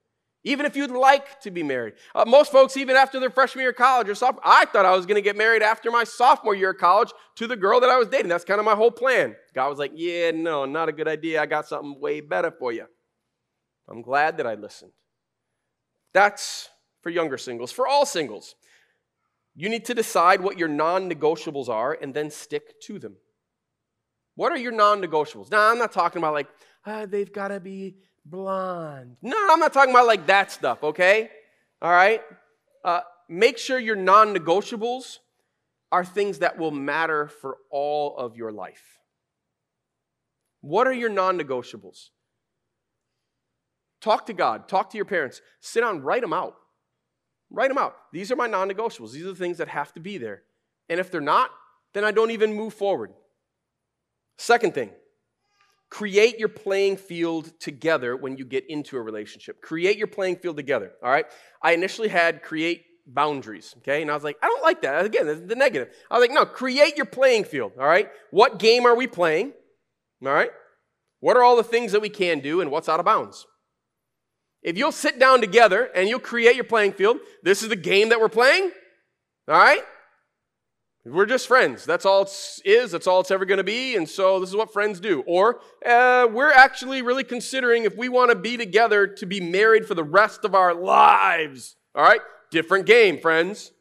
[0.44, 1.94] even if you'd like to be married.
[2.15, 4.96] Uh, most folks, even after their freshman year of college or sophomore, I thought I
[4.96, 7.89] was going to get married after my sophomore year of college to the girl that
[7.91, 8.30] I was dating.
[8.30, 9.36] That's kind of my whole plan.
[9.54, 11.44] God was like, yeah, no, not a good idea.
[11.44, 12.88] I got something way better for you.
[13.88, 14.94] I'm glad that I listened.
[16.13, 16.70] That's
[17.04, 18.56] for younger singles, for all singles.
[19.56, 23.16] You need to decide what your non negotiables are and then stick to them.
[24.36, 25.52] What are your non negotiables?
[25.52, 26.48] Now, I'm not talking about like,
[26.86, 29.18] ah, they've got to be blonde.
[29.22, 31.30] No, I'm not talking about like that stuff, okay?
[31.82, 32.22] All right?
[32.84, 35.18] Uh, make sure your non negotiables
[35.92, 39.00] are things that will matter for all of your life.
[40.62, 42.10] What are your non negotiables?
[44.00, 46.56] Talk to God, talk to your parents, sit down, write them out.
[47.52, 47.96] Write them out.
[48.14, 49.12] These are my non negotiables.
[49.12, 50.44] These are the things that have to be there.
[50.90, 51.52] And if they're not,
[51.94, 53.12] then I don't even move forward.
[54.38, 54.90] Second thing,
[55.90, 59.62] create your playing field together when you get into a relationship.
[59.62, 61.26] Create your playing field together, all right?
[61.62, 64.02] I initially had create boundaries, okay?
[64.02, 65.06] And I was like, I don't like that.
[65.06, 65.94] Again, the negative.
[66.10, 68.10] I was like, no, create your playing field, all right?
[68.32, 69.54] What game are we playing,
[70.26, 70.52] all right?
[71.20, 73.46] What are all the things that we can do and what's out of bounds?
[74.63, 78.10] If you'll sit down together and you'll create your playing field, this is the game
[78.10, 78.71] that we're playing,
[79.47, 79.84] all right?
[81.04, 81.84] We're just friends.
[81.84, 82.91] That's all it is.
[82.91, 83.95] That's all it's ever going to be.
[83.95, 85.24] And so this is what friends do.
[85.26, 89.88] Or uh, we're actually really considering if we want to be together to be married
[89.88, 91.76] for the rest of our lives.
[91.95, 92.21] All right?
[92.52, 93.71] Different game, friends.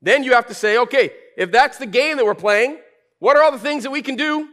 [0.00, 2.78] Then you have to say, okay, if that's the game that we're playing,
[3.18, 4.48] what are all the things that we can do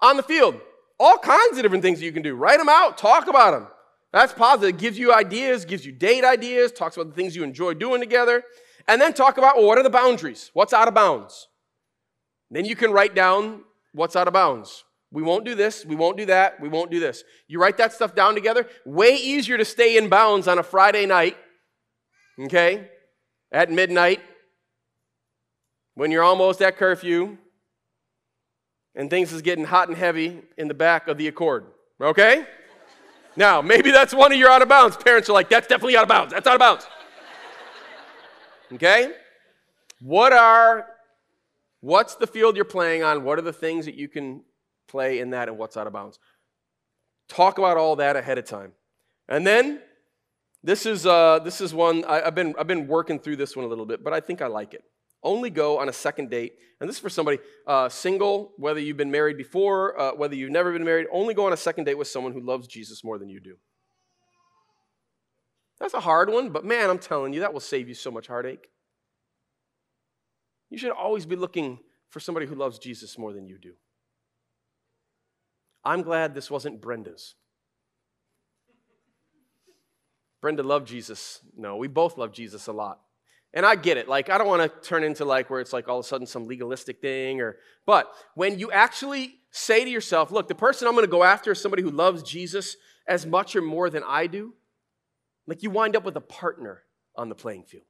[0.00, 0.60] on the field?
[1.00, 2.36] All kinds of different things you can do.
[2.36, 3.66] Write them out, talk about them.
[4.12, 4.76] That's positive.
[4.76, 8.00] It gives you ideas, gives you date ideas, talks about the things you enjoy doing
[8.00, 8.42] together.
[8.86, 10.50] And then talk about well, what are the boundaries?
[10.54, 11.48] What's out of bounds?
[12.50, 14.84] Then you can write down what's out of bounds.
[15.10, 17.24] We won't do this, we won't do that, we won't do this.
[17.46, 18.66] You write that stuff down together.
[18.84, 21.36] Way easier to stay in bounds on a Friday night,
[22.38, 22.90] okay,
[23.50, 24.20] at midnight,
[25.94, 27.38] when you're almost at curfew,
[28.94, 31.64] and things is getting hot and heavy in the back of the Accord,
[32.02, 32.46] okay?
[33.38, 34.96] Now, maybe that's one of your out of bounds.
[34.96, 36.32] Parents are like, that's definitely out of bounds.
[36.32, 36.86] That's out of bounds.
[38.70, 39.12] Okay?
[40.02, 40.86] What are
[41.80, 43.24] what's the field you're playing on?
[43.24, 44.42] What are the things that you can
[44.88, 46.18] play in that and what's out of bounds?
[47.28, 48.72] Talk about all that ahead of time.
[49.26, 49.80] And then
[50.62, 53.64] this is uh, this is one I, have been I've been working through this one
[53.64, 54.84] a little bit, but I think I like it.
[55.22, 58.96] Only go on a second date, and this is for somebody uh, single, whether you've
[58.96, 61.06] been married before, uh, whether you've never been married.
[61.12, 63.56] Only go on a second date with someone who loves Jesus more than you do.
[65.80, 68.26] That's a hard one, but man, I'm telling you, that will save you so much
[68.26, 68.68] heartache.
[70.70, 71.78] You should always be looking
[72.10, 73.74] for somebody who loves Jesus more than you do.
[75.84, 77.34] I'm glad this wasn't Brenda's.
[80.40, 81.40] Brenda loved Jesus.
[81.56, 83.00] No, we both love Jesus a lot.
[83.54, 84.08] And I get it.
[84.08, 86.26] Like, I don't want to turn into like where it's like all of a sudden
[86.26, 87.56] some legalistic thing or,
[87.86, 91.52] but when you actually say to yourself, look, the person I'm going to go after
[91.52, 94.54] is somebody who loves Jesus as much or more than I do,
[95.46, 96.82] like you wind up with a partner
[97.16, 97.84] on the playing field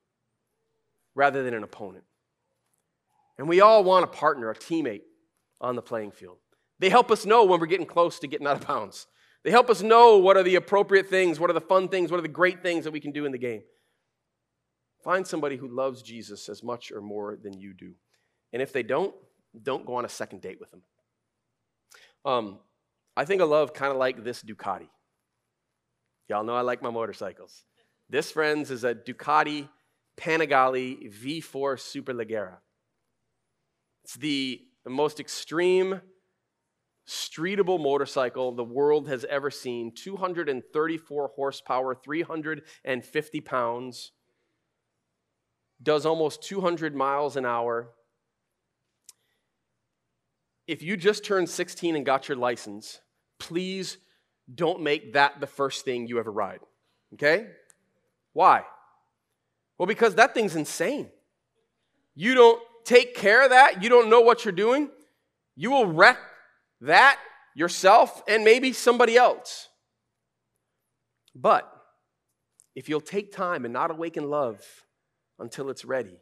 [1.14, 2.04] rather than an opponent.
[3.36, 5.02] And we all want a partner, a teammate
[5.60, 6.38] on the playing field.
[6.78, 9.06] They help us know when we're getting close to getting out of bounds.
[9.44, 12.18] They help us know what are the appropriate things, what are the fun things, what
[12.18, 13.62] are the great things that we can do in the game.
[15.08, 17.94] Find somebody who loves Jesus as much or more than you do.
[18.52, 19.14] And if they don't,
[19.62, 20.82] don't go on a second date with them.
[22.26, 22.58] Um,
[23.16, 24.90] I think of love kind of like this Ducati.
[26.28, 27.64] Y'all know I like my motorcycles.
[28.10, 29.70] This, friends, is a Ducati
[30.20, 32.58] Panigale V4 Superleggera.
[34.04, 36.02] It's the, the most extreme
[37.08, 44.12] streetable motorcycle the world has ever seen 234 horsepower, 350 pounds,
[45.82, 47.88] does almost 200 miles an hour.
[50.66, 53.00] If you just turned 16 and got your license,
[53.38, 53.98] please
[54.52, 56.60] don't make that the first thing you ever ride.
[57.14, 57.46] Okay?
[58.32, 58.64] Why?
[59.78, 61.08] Well, because that thing's insane.
[62.14, 64.90] You don't take care of that, you don't know what you're doing,
[65.54, 66.18] you will wreck
[66.80, 67.18] that
[67.54, 69.68] yourself and maybe somebody else.
[71.34, 71.70] But
[72.74, 74.64] if you'll take time and not awaken love
[75.38, 76.18] until it's ready,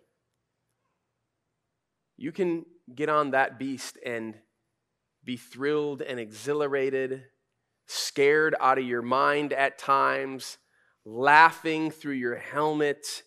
[2.17, 2.65] you can
[2.95, 4.35] get on that beast and
[5.25, 7.25] be thrilled and exhilarated
[7.87, 10.59] scared out of your mind at times,
[11.05, 13.23] laughing through your helmet,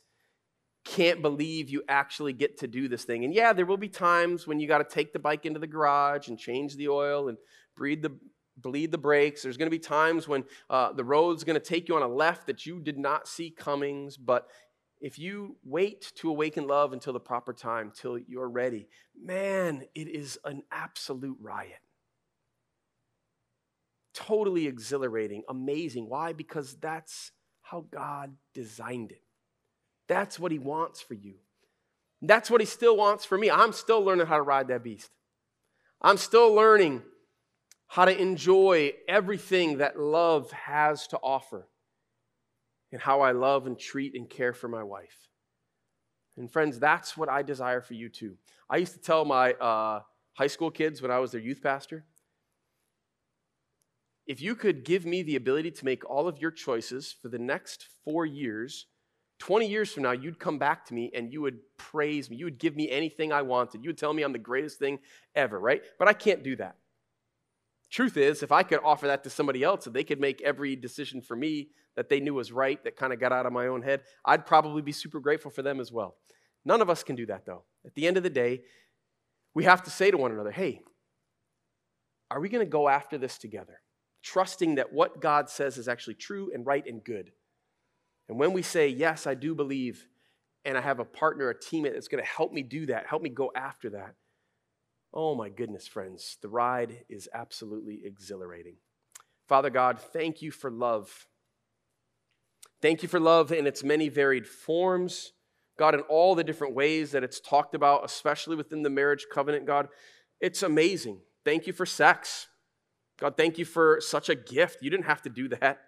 [0.85, 3.23] can't believe you actually get to do this thing.
[3.23, 5.67] And yeah, there will be times when you got to take the bike into the
[5.67, 7.37] garage and change the oil and
[7.75, 8.17] breathe the
[8.57, 9.43] bleed the brakes.
[9.43, 12.07] There's going to be times when uh, the road's going to take you on a
[12.07, 14.17] left that you did not see comings.
[14.17, 14.47] But
[14.99, 18.87] if you wait to awaken love until the proper time, till you're ready,
[19.21, 21.79] man, it is an absolute riot
[24.19, 26.09] totally exhilarating, amazing.
[26.09, 26.33] Why?
[26.33, 27.31] Because that's
[27.61, 29.21] how God designed it.
[30.07, 31.35] That's what He wants for you.
[32.21, 33.49] That's what He still wants for me.
[33.49, 35.09] I'm still learning how to ride that beast.
[36.01, 37.03] I'm still learning
[37.87, 41.67] how to enjoy everything that love has to offer
[42.91, 45.29] and how I love and treat and care for my wife.
[46.37, 48.37] And friends, that's what I desire for you too.
[48.69, 50.01] I used to tell my uh,
[50.33, 52.05] high school kids when I was their youth pastor
[54.29, 57.39] if you could give me the ability to make all of your choices for the
[57.39, 58.85] next four years,
[59.39, 62.37] 20 years from now, you'd come back to me and you would praise me.
[62.37, 63.83] You would give me anything I wanted.
[63.83, 64.99] You would tell me I'm the greatest thing
[65.33, 65.81] ever, right?
[65.97, 66.75] But I can't do that.
[67.89, 70.75] Truth is, if I could offer that to somebody else and they could make every
[70.75, 73.67] decision for me that they knew was right, that kind of got out of my
[73.67, 76.15] own head, I'd probably be super grateful for them as well.
[76.65, 77.63] None of us can do that, though.
[77.85, 78.61] At the end of the day,
[79.55, 80.81] we have to say to one another, hey,
[82.29, 83.81] are we going to go after this together?
[84.21, 87.31] trusting that what God says is actually true and right and good.
[88.27, 90.07] And when we say, Yes, I do believe,
[90.65, 93.21] and I have a partner, a teammate that's going to help me do that, help
[93.21, 94.15] me go after that,
[95.14, 98.76] oh my goodness, friends, the ride is absolutely exhilarating.
[99.47, 101.28] Father God, thank you for love.
[102.82, 105.34] Thank you for love in its many varied forms.
[105.78, 109.66] God, in all the different ways that it's talked about, especially within the marriage covenant,
[109.66, 109.88] God,
[110.39, 111.22] it's amazing.
[111.43, 112.47] Thank you for sex.
[113.18, 114.82] God, thank you for such a gift.
[114.82, 115.80] You didn't have to do that,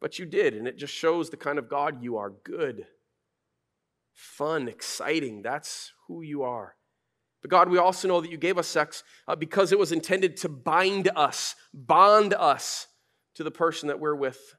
[0.00, 0.54] but you did.
[0.54, 2.86] And it just shows the kind of God you are good,
[4.14, 5.42] fun, exciting.
[5.42, 6.75] That's who you are.
[7.46, 10.36] But God, we also know that you gave us sex uh, because it was intended
[10.38, 12.88] to bind us, bond us
[13.36, 14.56] to the person that we're with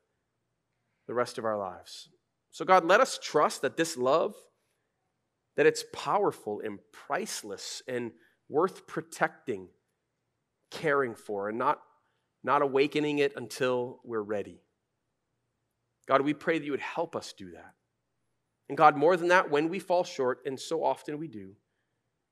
[1.06, 2.08] the rest of our lives.
[2.52, 4.36] So, God, let us trust that this love,
[5.58, 8.14] that it's powerful and priceless and
[8.48, 9.68] worth protecting,
[10.72, 11.82] caring for, and not
[12.42, 14.62] not awakening it until we're ready.
[16.08, 17.74] God, we pray that you would help us do that.
[18.70, 21.58] And God, more than that, when we fall short, and so often we do,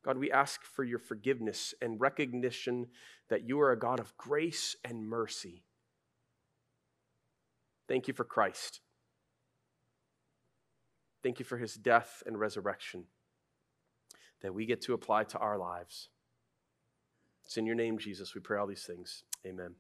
[0.05, 2.87] God, we ask for your forgiveness and recognition
[3.29, 5.63] that you are a God of grace and mercy.
[7.87, 8.81] Thank you for Christ.
[11.23, 13.05] Thank you for his death and resurrection
[14.43, 16.09] that we get to apply to our lives.
[17.43, 19.23] It's in your name, Jesus, we pray all these things.
[19.43, 19.73] Amen.